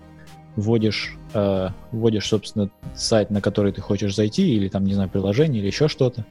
[0.57, 5.61] вводишь, э, вводишь, собственно, сайт, на который ты хочешь зайти, или там, не знаю, приложение,
[5.61, 6.25] или еще что-то,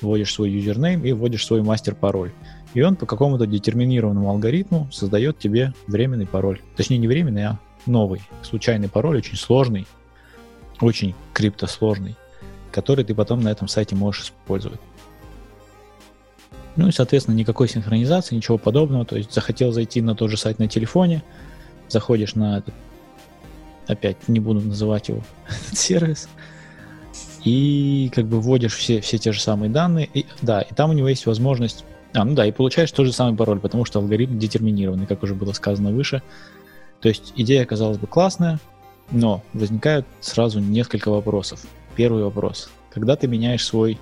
[0.00, 2.32] вводишь свой юзернейм и вводишь свой мастер-пароль.
[2.72, 6.60] И он по какому-то детерминированному алгоритму создает тебе временный пароль.
[6.76, 9.86] Точнее, не временный, а новый, случайный пароль, очень сложный,
[10.80, 12.16] очень криптосложный
[12.76, 14.80] который ты потом на этом сайте можешь использовать.
[16.76, 19.06] Ну и, соответственно, никакой синхронизации, ничего подобного.
[19.06, 21.22] То есть захотел зайти на тот же сайт на телефоне,
[21.88, 22.74] заходишь на этот,
[23.86, 26.28] опять не буду называть его, этот сервис,
[27.44, 30.10] и как бы вводишь все, все те же самые данные.
[30.12, 31.86] И, да, и там у него есть возможность...
[32.12, 35.34] А, ну да, и получаешь тот же самый пароль, потому что алгоритм детерминированный, как уже
[35.34, 36.22] было сказано выше.
[37.00, 38.58] То есть идея, казалось бы, классная,
[39.10, 41.64] но возникают сразу несколько вопросов
[41.96, 42.70] первый вопрос.
[42.90, 43.98] Когда ты меняешь свой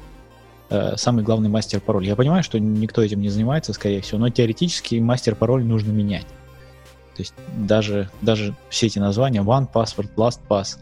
[0.70, 2.06] э, самый главный мастер-пароль?
[2.06, 6.26] Я понимаю, что никто этим не занимается, скорее всего, но теоретически мастер-пароль нужно менять.
[7.16, 10.78] То есть даже, даже все эти названия One Password, Last Pass,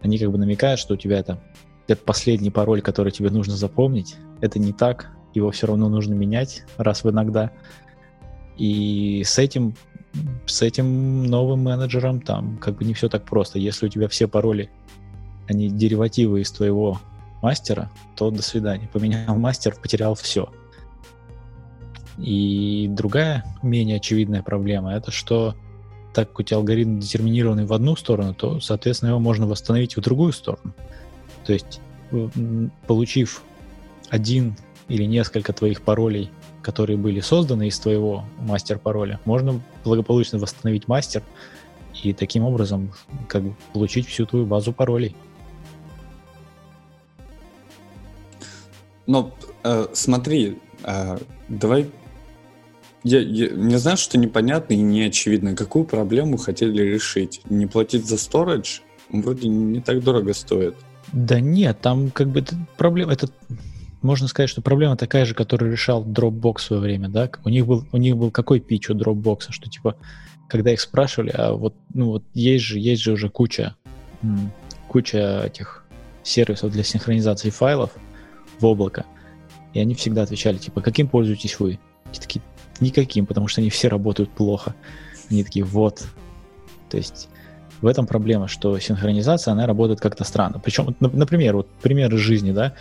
[0.00, 1.38] они как бы намекают, что у тебя это,
[1.86, 4.16] это последний пароль, который тебе нужно запомнить.
[4.40, 7.50] Это не так, его все равно нужно менять раз в иногда.
[8.56, 9.74] И с этим,
[10.46, 13.58] с этим новым менеджером там как бы не все так просто.
[13.58, 14.70] Если у тебя все пароли
[15.48, 17.00] они деривативы из твоего
[17.42, 18.88] мастера, то до свидания.
[18.92, 20.50] Поменял мастер, потерял все.
[22.18, 25.54] И другая, менее очевидная проблема, это что
[26.12, 30.00] так как у тебя алгоритм детерминированный в одну сторону, то, соответственно, его можно восстановить в
[30.00, 30.74] другую сторону.
[31.44, 31.80] То есть,
[32.86, 33.42] получив
[34.08, 34.56] один
[34.88, 36.30] или несколько твоих паролей,
[36.62, 41.22] которые были созданы из твоего мастер-пароля, можно благополучно восстановить мастер
[42.02, 42.92] и таким образом
[43.28, 45.14] как бы получить всю твою базу паролей.
[49.08, 51.18] Но э, смотри, э,
[51.48, 51.90] давай...
[53.02, 55.56] Я, я не знаю, что непонятно и не очевидно.
[55.56, 57.40] Какую проблему хотели решить?
[57.48, 58.82] Не платить за storage?
[59.10, 60.76] Вроде не так дорого стоит.
[61.12, 62.44] Да нет, там как бы
[62.76, 63.12] проблема...
[63.14, 63.30] Это
[64.02, 67.30] можно сказать, что проблема такая же, которую решал Dropbox в свое время, да?
[67.44, 69.96] У них был, у них был какой пич у Dropbox, что типа,
[70.48, 73.74] когда их спрашивали, а вот, ну вот есть же, есть же уже куча,
[74.86, 75.84] куча этих
[76.22, 77.92] сервисов для синхронизации файлов,
[78.60, 79.04] в облако.
[79.74, 81.78] И они всегда отвечали, типа, каким пользуетесь вы?
[82.12, 82.42] И такие,
[82.80, 84.74] никаким, потому что они все работают плохо.
[85.30, 86.06] Они такие, вот.
[86.88, 87.28] То есть
[87.80, 90.58] в этом проблема, что синхронизация, она работает как-то странно.
[90.58, 92.74] Причем, например, вот пример из жизни, да,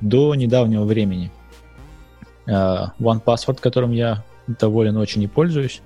[0.00, 1.30] до недавнего времени
[2.46, 5.80] uh, One Password, которым я доволен очень и пользуюсь,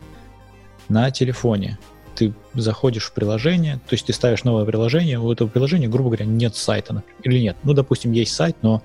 [0.88, 1.78] на телефоне
[2.14, 6.24] ты заходишь в приложение, то есть ты ставишь новое приложение, у этого приложения, грубо говоря,
[6.24, 7.56] нет сайта, например, или нет.
[7.62, 8.82] Ну, допустим, есть сайт, но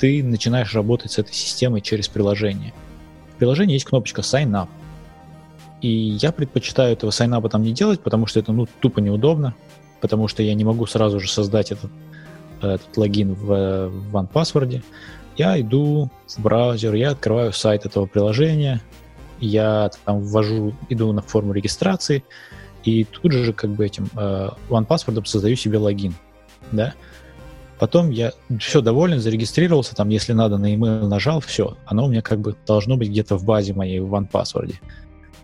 [0.00, 2.72] ты начинаешь работать с этой системой через приложение.
[3.34, 4.68] В приложении есть кнопочка Sign Up.
[5.82, 9.54] И я предпочитаю этого Sign Up там не делать, потому что это ну, тупо неудобно,
[10.00, 11.90] потому что я не могу сразу же создать этот,
[12.62, 14.82] этот логин в, в OnePassword.
[15.36, 18.80] Я иду в браузер, я открываю сайт этого приложения,
[19.38, 22.24] я там ввожу, иду на форму регистрации,
[22.84, 26.14] и тут же как бы этим э, OnePassword создаю себе логин.
[26.72, 26.94] Да?
[27.80, 31.78] Потом я все доволен, зарегистрировался, там, если надо, на email нажал, все.
[31.86, 34.74] Оно у меня как бы должно быть где-то в базе моей в OnePassword.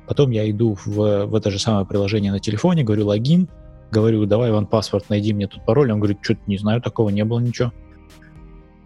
[0.07, 3.49] Потом я иду в, в это же самое приложение на телефоне, говорю логин,
[3.91, 5.91] говорю, давай паспорт, найди мне тут пароль.
[5.91, 7.73] Он говорит, что-то не знаю, такого не было ничего.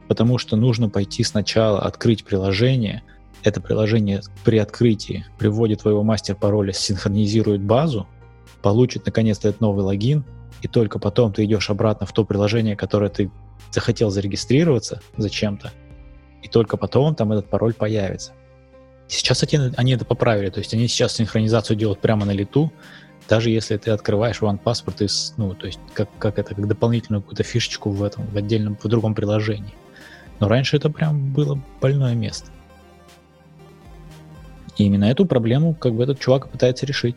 [0.06, 3.02] Потому что нужно пойти сначала, открыть приложение.
[3.42, 8.06] Это приложение при открытии приводит твоего мастер-пароля, синхронизирует базу,
[8.62, 10.24] получит наконец-то этот новый логин,
[10.62, 13.31] и только потом ты идешь обратно в то приложение, которое ты
[13.70, 15.73] захотел зарегистрироваться зачем-то,
[16.42, 18.33] и только потом там этот пароль появится.
[19.09, 19.44] Сейчас
[19.77, 22.73] они, это поправили, то есть они сейчас синхронизацию делают прямо на лету,
[23.29, 27.42] даже если ты открываешь OnePassword из, ну, то есть как, как это, как дополнительную какую-то
[27.42, 29.75] фишечку в этом, в отдельном, в другом приложении.
[30.40, 32.51] Но раньше это прям было больное место.
[34.79, 37.16] И именно эту проблему как бы этот чувак пытается решить.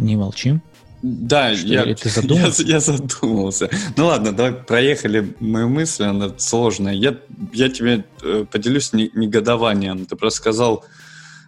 [0.00, 0.62] Не молчим.
[1.02, 2.62] Да, что, я, ты задумался?
[2.62, 3.70] Я, я задумался.
[3.96, 6.92] Ну ладно, давай проехали мои мысли, она сложная.
[6.92, 7.16] Я,
[7.52, 10.06] я тебе э, поделюсь негодованием.
[10.06, 10.84] Ты просто сказал,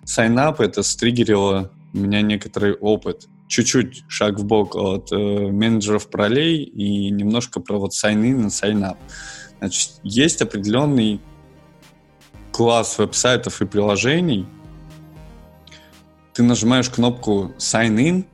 [0.04, 3.28] сайнап, это стригерило у меня некоторый опыт.
[3.48, 8.96] Чуть-чуть шаг в бок от э, менеджеров пролей и немножко про вот sign-in и sign-up.
[9.58, 11.20] Значит, есть определенный
[12.50, 14.46] класс веб-сайтов и приложений.
[16.32, 18.24] Ты нажимаешь кнопку sign-in,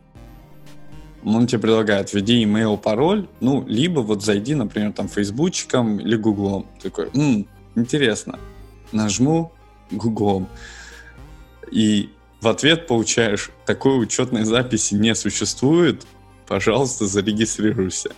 [1.37, 6.67] он тебе предлагает, введи email, пароль, ну, либо вот зайди, например, там, фейсбучиком или гуглом.
[6.83, 8.39] Такой, м интересно.
[8.93, 9.53] Нажму
[9.91, 10.49] гуглом.
[11.71, 12.11] И
[12.41, 16.07] в ответ получаешь, такой учетной записи не существует,
[16.47, 18.11] пожалуйста, зарегистрируйся.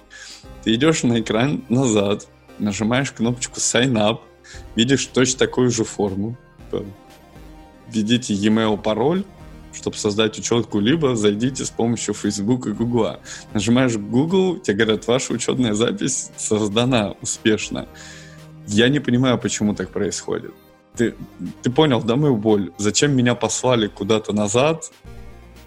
[0.62, 4.20] Ты идешь на экран назад, нажимаешь кнопочку Sign Up,
[4.76, 6.36] видишь точно такую же форму.
[7.88, 9.24] Введите e-mail, пароль,
[9.72, 13.16] чтобы создать учетку, либо зайдите с помощью Facebook и Google.
[13.54, 17.86] Нажимаешь Google, тебе говорят, ваша учетная запись создана успешно.
[18.66, 20.52] Я не понимаю, почему так происходит.
[20.96, 21.14] Ты,
[21.62, 22.72] ты понял, да, мою боль?
[22.78, 24.90] Зачем меня послали куда-то назад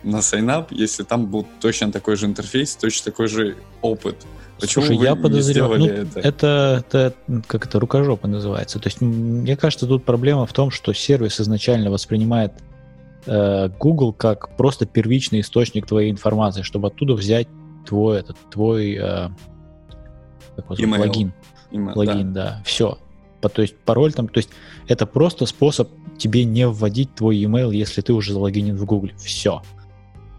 [0.03, 4.17] на сайнап, если там был точно такой же интерфейс, точно такой же опыт?
[4.59, 6.19] Почему Слушай, я подозреваю, ну, это?
[6.19, 6.85] это?
[6.87, 7.15] Это
[7.47, 8.79] как это рукожопа называется.
[8.79, 12.53] То есть мне кажется, тут проблема в том, что сервис изначально воспринимает
[13.25, 17.47] Э, Google как просто первичный источник твоей информации, чтобы оттуда взять
[17.85, 19.29] твой этот твой э,
[20.55, 21.33] как логин,
[21.71, 22.43] Email, логин, да.
[22.43, 22.97] да, все.
[23.41, 24.49] То есть пароль там, то есть
[24.87, 29.09] это просто способ тебе не вводить твой email, если ты уже залогинен в Google.
[29.17, 29.61] Все.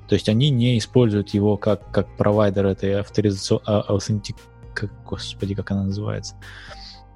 [0.08, 4.36] То есть они не используют его как, как провайдер этой авторизации, а, аутентик,
[4.74, 6.36] как, господи, как она называется,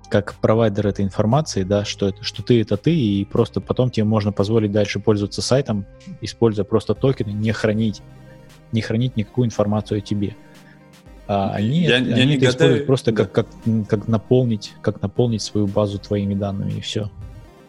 [0.08, 4.04] как провайдер этой информации, да, что, это, что ты это ты, и просто потом тебе
[4.04, 5.86] можно позволить дальше пользоваться сайтом,
[6.20, 8.02] используя просто токены, не хранить,
[8.72, 10.36] не хранить никакую информацию о тебе.
[11.26, 13.24] А они, я, они я не это гадаю, используют просто да.
[13.24, 13.46] как, как,
[13.86, 17.10] как, наполнить, как наполнить свою базу твоими данными, и все.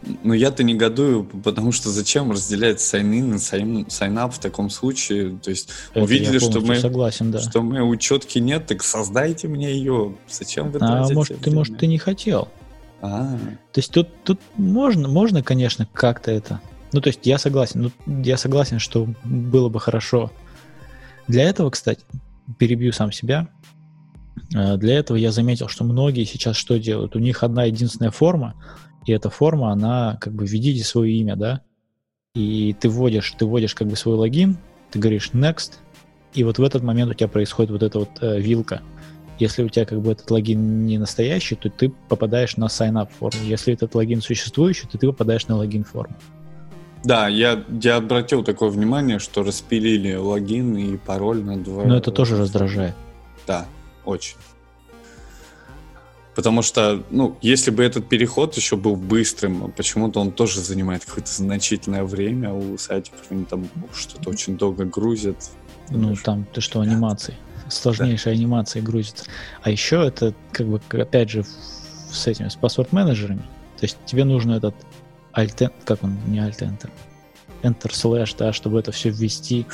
[0.02, 5.38] Ну, я-то негодую, потому что зачем разделять sign-in и sign-up в таком случае?
[5.42, 7.38] То есть Это увидели, что мы, согласен, да.
[7.40, 10.14] что мы учетки нет, так создайте мне ее.
[10.28, 12.48] Зачем вы А может, ты, может, ты не хотел?
[13.02, 13.36] А.
[13.72, 16.60] То есть тут, тут можно, можно, конечно, как-то это...
[16.92, 17.92] Ну, то есть я согласен.
[18.06, 20.32] Ну, я согласен, что было бы хорошо.
[21.28, 22.02] Для этого, кстати,
[22.58, 23.48] перебью сам себя.
[24.54, 27.16] Э, для этого я заметил, что многие сейчас что делают?
[27.16, 28.54] У них одна единственная форма,
[29.06, 31.62] и эта форма, она как бы введите свое имя, да,
[32.34, 34.56] и ты вводишь, ты вводишь как бы свой логин,
[34.90, 35.74] ты говоришь next,
[36.34, 38.82] и вот в этот момент у тебя происходит вот эта вот э, вилка.
[39.38, 43.40] Если у тебя как бы этот логин не настоящий, то ты попадаешь на sign-up форму.
[43.42, 46.14] Если этот логин существующий, то ты попадаешь на логин форму.
[47.02, 51.84] Да, я, я обратил такое внимание, что распилили логин и пароль на два.
[51.84, 52.94] Но это тоже раздражает.
[53.46, 53.66] Да,
[54.04, 54.36] очень.
[56.34, 61.32] Потому что, ну, если бы этот переход еще был быстрым, почему-то он тоже занимает какое-то
[61.32, 65.50] значительное время у сайтиков, они там что-то очень долго грузят.
[65.90, 67.34] Ну, там, ты что, анимации.
[67.68, 68.40] Сложнейшие да.
[68.40, 69.24] анимации грузятся.
[69.62, 71.44] А еще это, как бы, опять же,
[72.12, 73.42] с этими, с паспорт-менеджерами.
[73.78, 74.74] То есть тебе нужно этот
[75.32, 76.90] alt, как он, не alt-enter,
[77.62, 79.66] Enter slash, да, чтобы это все ввести,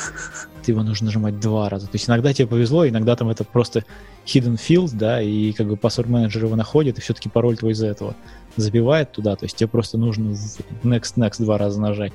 [0.64, 1.86] ты его нужно нажимать два раза.
[1.86, 3.84] То есть иногда тебе повезло, иногда там это просто
[4.24, 7.86] hidden field, да, и как бы паспорт менеджер его находит, и все-таки пароль твой из-за
[7.86, 8.16] этого
[8.56, 10.36] забивает туда, то есть тебе просто нужно
[10.82, 12.12] next, next два раза нажать.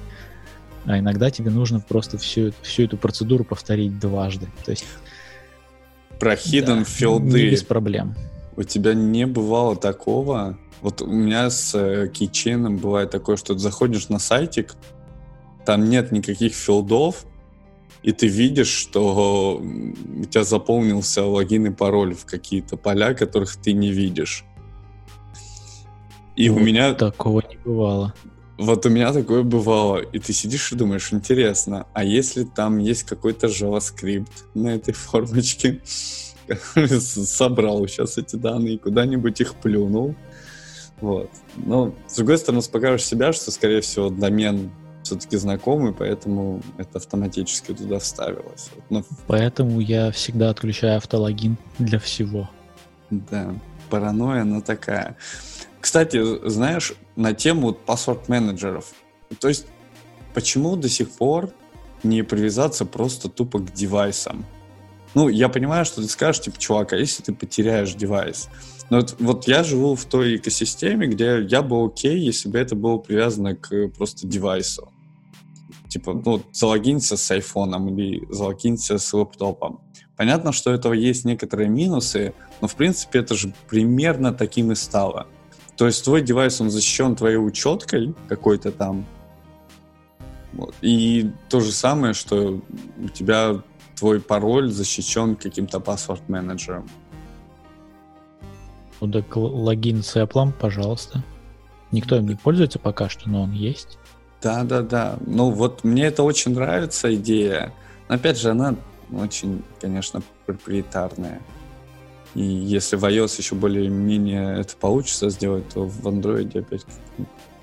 [0.85, 4.47] А иногда тебе нужно просто всю, всю эту процедуру повторить дважды.
[4.65, 4.85] То есть
[6.19, 7.49] про hidden да, филды.
[7.49, 8.15] без проблем.
[8.55, 10.57] У тебя не бывало такого?
[10.81, 14.73] Вот у меня с э, кейчейном бывает такое, что ты заходишь на сайтик,
[15.65, 17.25] там нет никаких филдов,
[18.03, 23.73] и ты видишь, что у тебя заполнился логин и пароль в какие-то поля, которых ты
[23.73, 24.43] не видишь.
[26.35, 26.93] И вот у меня...
[26.93, 28.13] Такого не бывало.
[28.57, 29.97] Вот у меня такое бывало.
[29.97, 35.81] И ты сидишь и думаешь, интересно, а если там есть какой-то JavaScript на этой формочке,
[36.47, 40.15] который собрал сейчас эти данные, куда-нибудь их плюнул,
[41.01, 41.29] вот.
[41.57, 44.71] Но, с другой стороны, успокаиваешь себя, что, скорее всего, домен
[45.03, 48.69] все-таки знакомый, поэтому это автоматически туда вставилось.
[48.89, 49.03] Но...
[49.27, 52.49] Поэтому я всегда отключаю автологин для всего.
[53.09, 53.53] Да,
[53.89, 55.17] паранойя, она такая.
[55.79, 58.91] Кстати, знаешь, на тему паспорт-менеджеров.
[59.39, 59.65] То есть,
[60.33, 61.51] почему до сих пор
[62.03, 64.45] не привязаться просто тупо к девайсам?
[65.13, 68.47] Ну, я понимаю, что ты скажешь, типа, чувак, а если ты потеряешь девайс?
[68.91, 72.75] Но вот, вот я живу в той экосистеме, где я бы окей, если бы это
[72.75, 74.91] было привязано к просто девайсу.
[75.87, 79.79] Типа, ну, залогинься с айфоном или залогинься с лэптопом.
[80.17, 85.27] Понятно, что этого есть некоторые минусы, но, в принципе, это же примерно таким и стало.
[85.77, 89.05] То есть твой девайс, он защищен твоей учеткой какой-то там.
[90.51, 90.75] Вот.
[90.81, 92.61] И то же самое, что
[93.01, 93.63] у тебя
[93.95, 96.89] твой пароль защищен каким-то паспорт-менеджером.
[99.01, 101.23] Так логин с Apple, пожалуйста.
[101.91, 103.97] Никто им не пользуется пока что, но он есть.
[104.41, 105.17] Да, да, да.
[105.25, 107.73] Ну вот мне это очень нравится идея.
[108.07, 108.75] Но опять же, она
[109.11, 111.41] очень, конечно, проприетарная.
[112.33, 116.85] И если в iOS еще более-менее это получится сделать, то в Android опять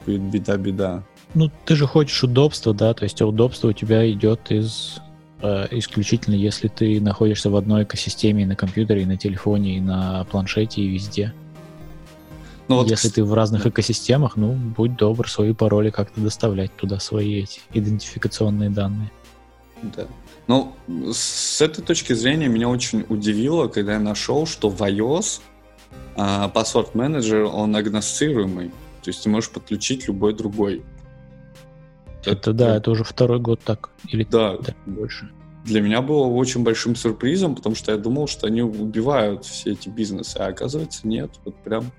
[0.05, 1.05] будет беда-беда.
[1.35, 5.01] Ну, ты же хочешь удобства, да, то есть удобство у тебя идет из
[5.42, 10.24] исключительно, если ты находишься в одной экосистеме и на компьютере, и на телефоне, и на
[10.24, 11.33] планшете, и везде.
[12.68, 17.01] Ну, вот, если ты в разных экосистемах, ну, будь добр, свои пароли как-то доставлять туда,
[17.01, 19.11] свои эти идентификационные данные.
[19.83, 20.07] Да.
[20.46, 20.74] Ну,
[21.12, 25.40] с этой точки зрения меня очень удивило, когда я нашел, что в iOS
[26.16, 28.68] а, Manager, он агностируемый.
[29.03, 30.83] То есть ты можешь подключить любой другой.
[32.20, 33.90] Это, это да, это уже второй год так.
[34.09, 35.31] Или да, да, больше.
[35.64, 39.88] Для меня было очень большим сюрпризом, потому что я думал, что они убивают все эти
[39.88, 41.31] бизнесы, а оказывается нет.
[41.44, 41.90] Вот прям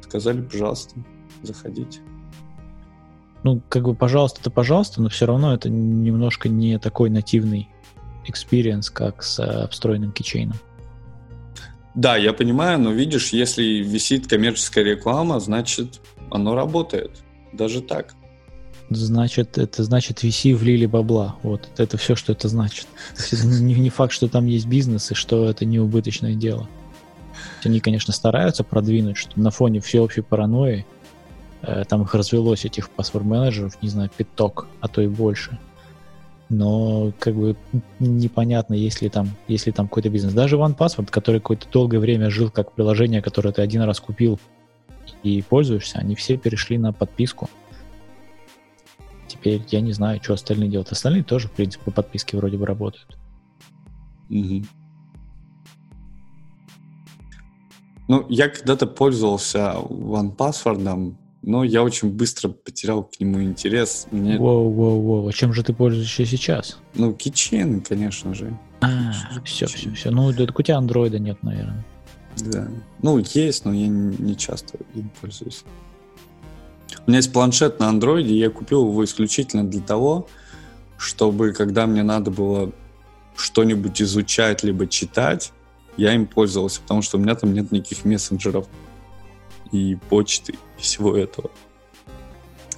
[0.00, 0.94] сказали, пожалуйста,
[1.42, 2.00] заходите
[3.42, 7.68] ну, как бы, пожалуйста, это пожалуйста, но все равно это немножко не такой нативный
[8.26, 10.56] experience, как с э, встроенным кичейном.
[11.94, 17.22] Да, я понимаю, но видишь, если висит коммерческая реклама, значит, оно работает.
[17.52, 18.14] Даже так.
[18.94, 21.36] Значит, это значит VC влили бабла.
[21.42, 22.86] Вот это все, что это значит.
[23.44, 26.68] Не, факт, что там есть бизнес и что это не убыточное дело.
[27.64, 30.84] Они, конечно, стараются продвинуть, что на фоне всеобщей паранойи
[31.62, 35.58] Э, там их развелось, этих паспорт-менеджеров, не знаю, пяток, а то и больше.
[36.48, 37.56] Но как бы
[37.98, 40.34] непонятно, есть ли там, есть ли там какой-то бизнес.
[40.34, 44.38] Даже OnePassword, который какое-то долгое время жил как приложение, которое ты один раз купил
[45.22, 47.48] и пользуешься, они все перешли на подписку.
[49.42, 50.92] Теперь я не знаю, что остальные делают.
[50.92, 53.18] Остальные тоже, в принципе, по подписке вроде бы работают.
[54.30, 54.62] Угу.
[58.06, 64.06] Ну, я когда-то пользовался OnePassword, но я очень быстро потерял к нему интерес.
[64.12, 64.38] Мне...
[64.38, 66.78] Воу, воу, воу, а чем же ты пользуешься сейчас?
[66.94, 68.56] Ну, кичен, конечно же.
[68.80, 69.12] А,
[69.44, 70.10] все, все, все.
[70.12, 71.84] Ну, так у тебя андроида нет, наверное.
[72.36, 72.68] Да.
[73.02, 75.64] Ну, есть, но я не часто им пользуюсь.
[77.06, 80.28] У меня есть планшет на андроиде, я купил его исключительно для того,
[80.98, 82.72] чтобы, когда мне надо было
[83.36, 85.52] что-нибудь изучать либо читать,
[85.96, 88.66] я им пользовался, потому что у меня там нет никаких мессенджеров
[89.72, 91.50] и почты, и всего этого.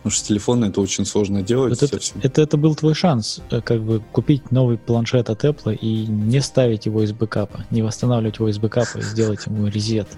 [0.04, 1.82] Потому что с телефона это очень сложно делать.
[1.82, 6.06] Это, это, это был твой шанс, э, как бы купить новый планшет от Apple и
[6.06, 10.08] не ставить его из бэкапа, не восстанавливать его из бэкапа и сделать ему резет.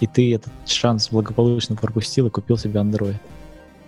[0.00, 3.16] И ты этот шанс благополучно пропустил и купил себе Android.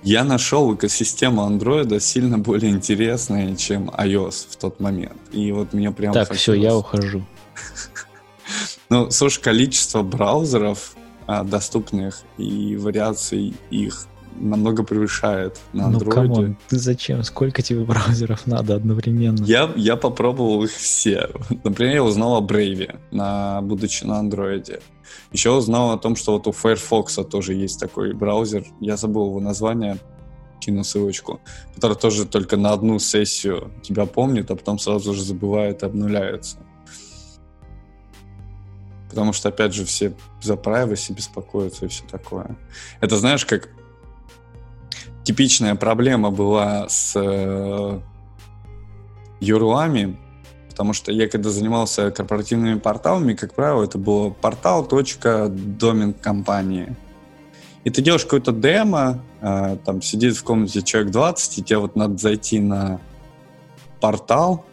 [0.03, 5.17] Я нашел экосистему Android сильно более интересной, чем iOS в тот момент.
[5.33, 6.40] И вот мне прям Так, хотелось...
[6.40, 7.25] все, я ухожу.
[8.90, 10.95] Ну, слушай, количество браузеров
[11.27, 16.05] а, доступных и вариаций их намного превышает на Android.
[16.05, 17.23] Ну, come on, ты зачем?
[17.23, 19.42] Сколько тебе браузеров надо одновременно?
[19.44, 21.31] Я, я попробовал их все.
[21.62, 24.83] Например, я узнал о Brave, на, будучи на Android.
[25.33, 28.65] Еще узнал о том, что вот у Firefox тоже есть такой браузер.
[28.81, 29.98] Я забыл его название,
[30.61, 31.40] кину ссылочку,
[31.75, 36.59] который тоже только на одну сессию тебя помнит, а потом сразу же забывает и обнуляется.
[39.11, 42.56] Потому что, опять же, все за privacy беспокоятся и все такое.
[43.00, 43.69] Это, знаешь, как
[45.25, 48.00] типичная проблема была с э,
[49.40, 50.16] юрлами,
[50.68, 56.94] потому что я когда занимался корпоративными порталами, как правило, это был портал, точка, домен компании.
[57.85, 61.96] И ты делаешь какое-то демо, э, там сидит в комнате человек 20, и тебе вот
[61.96, 63.00] надо зайти на
[64.00, 64.64] портал,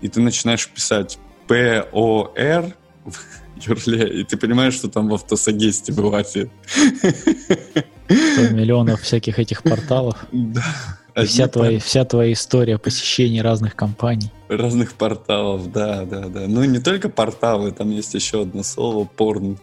[0.00, 2.74] и ты начинаешь писать P-O-R
[3.04, 3.18] в
[3.66, 6.26] юрле, и ты понимаешь, что там в автосагесте бывает.
[8.08, 10.16] Миллионов всяких этих порталов.
[10.32, 10.62] Да.
[11.26, 14.32] Вся твоя, вся твоя история посещений разных компаний.
[14.48, 16.48] Разных порталов, да, да, да.
[16.48, 19.58] Ну, не только порталы, там есть еще одно слово порн.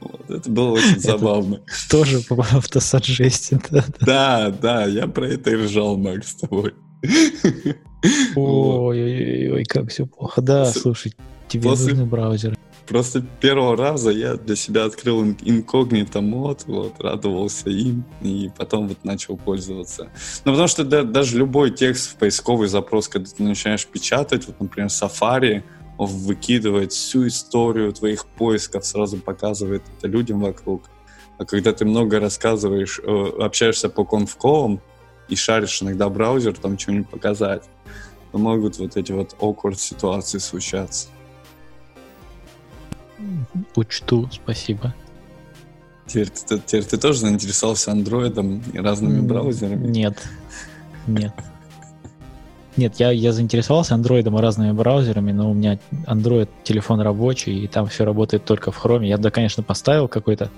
[0.00, 1.60] Вот, это было очень забавно.
[1.88, 4.50] Тоже по автосаджесте, да, да.
[4.50, 6.74] Да, я про это и ржал, Макс, с тобой.
[8.36, 10.42] Ой-ой-ой, как все плохо.
[10.42, 11.14] Да, слушай,
[11.48, 12.56] тебе нужны браузеры.
[12.86, 19.04] Просто первого раза я для себя открыл инкогнито мод, вот, радовался им, и потом вот
[19.04, 20.10] начал пользоваться.
[20.44, 24.60] Ну, потому что да, даже любой текст в поисковый запрос, когда ты начинаешь печатать, вот,
[24.60, 25.62] например, Safari,
[25.96, 30.90] он выкидывает всю историю твоих поисков, сразу показывает это людям вокруг.
[31.38, 34.80] А когда ты много рассказываешь, э, общаешься по конфковым
[35.28, 37.62] и шаришь иногда браузер, там что-нибудь показать,
[38.32, 41.08] то могут вот эти вот awkward ситуации случаться.
[43.76, 44.94] Учту, спасибо.
[46.06, 49.86] Теперь ты, теперь ты тоже заинтересовался андроидом и разными браузерами?
[49.86, 50.22] Нет,
[51.06, 51.32] нет.
[52.76, 57.66] Нет, я, я заинтересовался андроидом и разными браузерами, но у меня Android телефон рабочий, и
[57.68, 59.06] там все работает только в Chrome.
[59.06, 60.50] Я, да, конечно, поставил какой-то...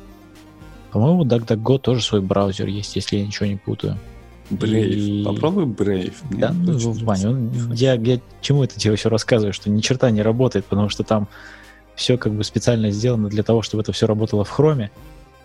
[0.92, 3.98] По-моему, DuckDuckGo тоже свой браузер есть, если я ничего не путаю.
[4.50, 4.90] Brave.
[4.90, 5.24] И...
[5.24, 6.14] Попробуй Brave.
[6.30, 10.22] Да, ну, Ваня, он, я, я чему это тебе все рассказываю, что ни черта не
[10.22, 11.26] работает, потому что там
[11.96, 14.90] все как бы специально сделано для того, чтобы это все работало в Chrome,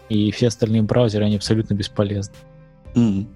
[0.10, 2.36] и все остальные браузеры, они абсолютно бесполезны.
[2.95, 3.28] Mm.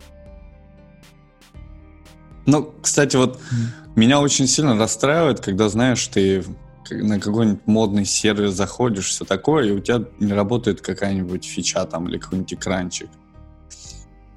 [2.45, 3.91] Ну, кстати, вот mm.
[3.95, 6.43] меня очень сильно расстраивает, когда, знаешь, ты
[6.89, 12.09] на какой-нибудь модный сервис заходишь, все такое, и у тебя не работает какая-нибудь фича там
[12.09, 13.09] или какой-нибудь экранчик.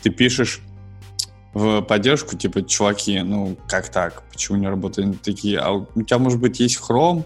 [0.02, 0.60] Ты пишешь
[1.56, 4.22] в поддержку, типа, чуваки, ну, как так?
[4.30, 5.58] Почему не работают такие?
[5.58, 7.24] А у тебя, может быть, есть Chrome,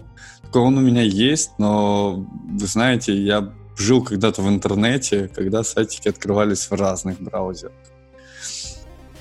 [0.53, 6.71] он у меня есть, но, вы знаете, я жил когда-то в интернете, когда сайтики открывались
[6.71, 7.73] в разных браузерах.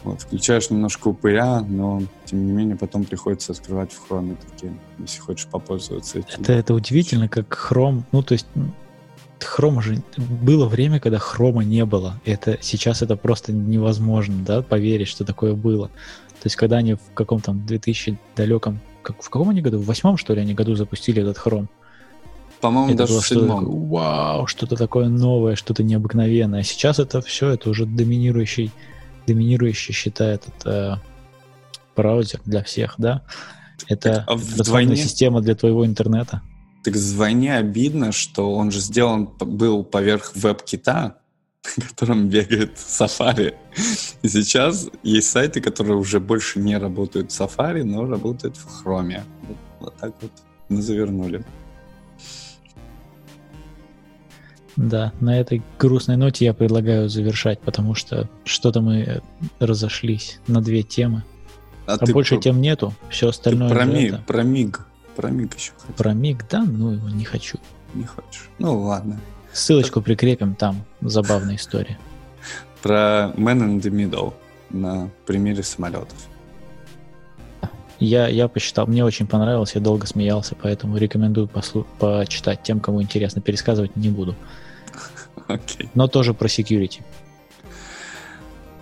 [0.05, 5.19] Вот, включаешь немножко упыря, но, тем не менее, потом приходится открывать в Chrome такие, если
[5.19, 6.41] хочешь попользоваться этим.
[6.41, 8.47] Это, это удивительно, как Chrome, ну, то есть
[9.41, 12.21] Хрома же было время, когда хрома не было.
[12.25, 15.89] Это сейчас это просто невозможно, да, поверить, что такое было.
[15.89, 19.79] То есть, когда они в каком-то 2000 далеком как, в каком они году?
[19.79, 21.69] В восьмом, что ли, они году запустили этот хром?
[22.61, 23.63] По-моему, даже в седьмом.
[23.63, 26.63] Что вау, что-то такое новое, что-то необыкновенное.
[26.63, 28.71] Сейчас это все, это уже доминирующий,
[29.27, 31.03] доминирующий считает это
[31.97, 33.23] браузер для всех, да?
[33.89, 36.43] Это а система для твоего интернета.
[36.83, 41.19] Так вдвойне обидно, что он же сделан был поверх веб-кита,
[41.77, 43.55] на котором бегает Safari.
[44.23, 49.23] И сейчас есть сайты, которые уже больше не работают в Safari, но работают в Chrome.
[49.43, 50.33] Вот, вот так вот
[50.69, 51.45] мы завернули.
[54.77, 59.21] Да, на этой грустной ноте я предлагаю завершать, потому что что-то мы
[59.59, 61.25] разошлись на две темы.
[61.87, 62.43] А, а больше про...
[62.43, 63.69] тем нету, все остальное.
[63.69, 64.05] Ты про, ми...
[64.05, 64.25] это...
[64.27, 64.87] про миг,
[65.21, 65.93] про миг еще хочу.
[65.93, 67.59] Про миг, да, ну его не хочу.
[67.93, 68.49] Не хочешь.
[68.59, 69.21] Ну ладно.
[69.53, 71.99] Ссылочку прикрепим, там забавная история.
[72.83, 74.33] Про Man in the Middle
[74.71, 76.17] на примере самолетов.
[77.99, 83.03] Я, я посчитал, мне очень понравилось, я долго смеялся, поэтому рекомендую послу- почитать тем, кому
[83.03, 83.43] интересно.
[83.43, 84.35] Пересказывать не буду.
[85.49, 85.89] Okay.
[85.95, 87.01] Но тоже про security.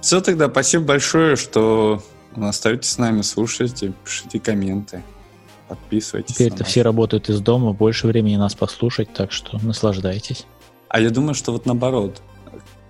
[0.03, 2.03] Все тогда, спасибо большое, что
[2.36, 5.03] остаетесь с нами, слушайте, пишите комменты,
[5.68, 6.34] подписывайтесь.
[6.34, 10.46] Теперь-то все работают из дома, больше времени нас послушать, так что наслаждайтесь.
[10.88, 12.22] А я думаю, что вот наоборот,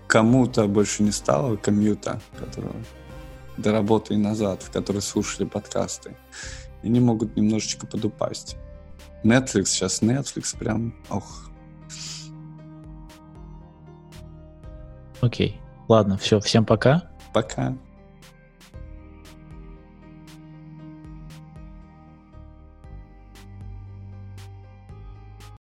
[0.07, 2.77] кому-то больше не стало комьюта, которого
[3.57, 6.17] до работы и назад, в которой слушали подкасты.
[6.83, 8.57] И они могут немножечко подупасть.
[9.25, 11.51] Netflix сейчас, Netflix прям, ох.
[15.21, 15.61] Окей.
[15.89, 17.11] Ладно, все, всем пока.
[17.33, 17.77] Пока.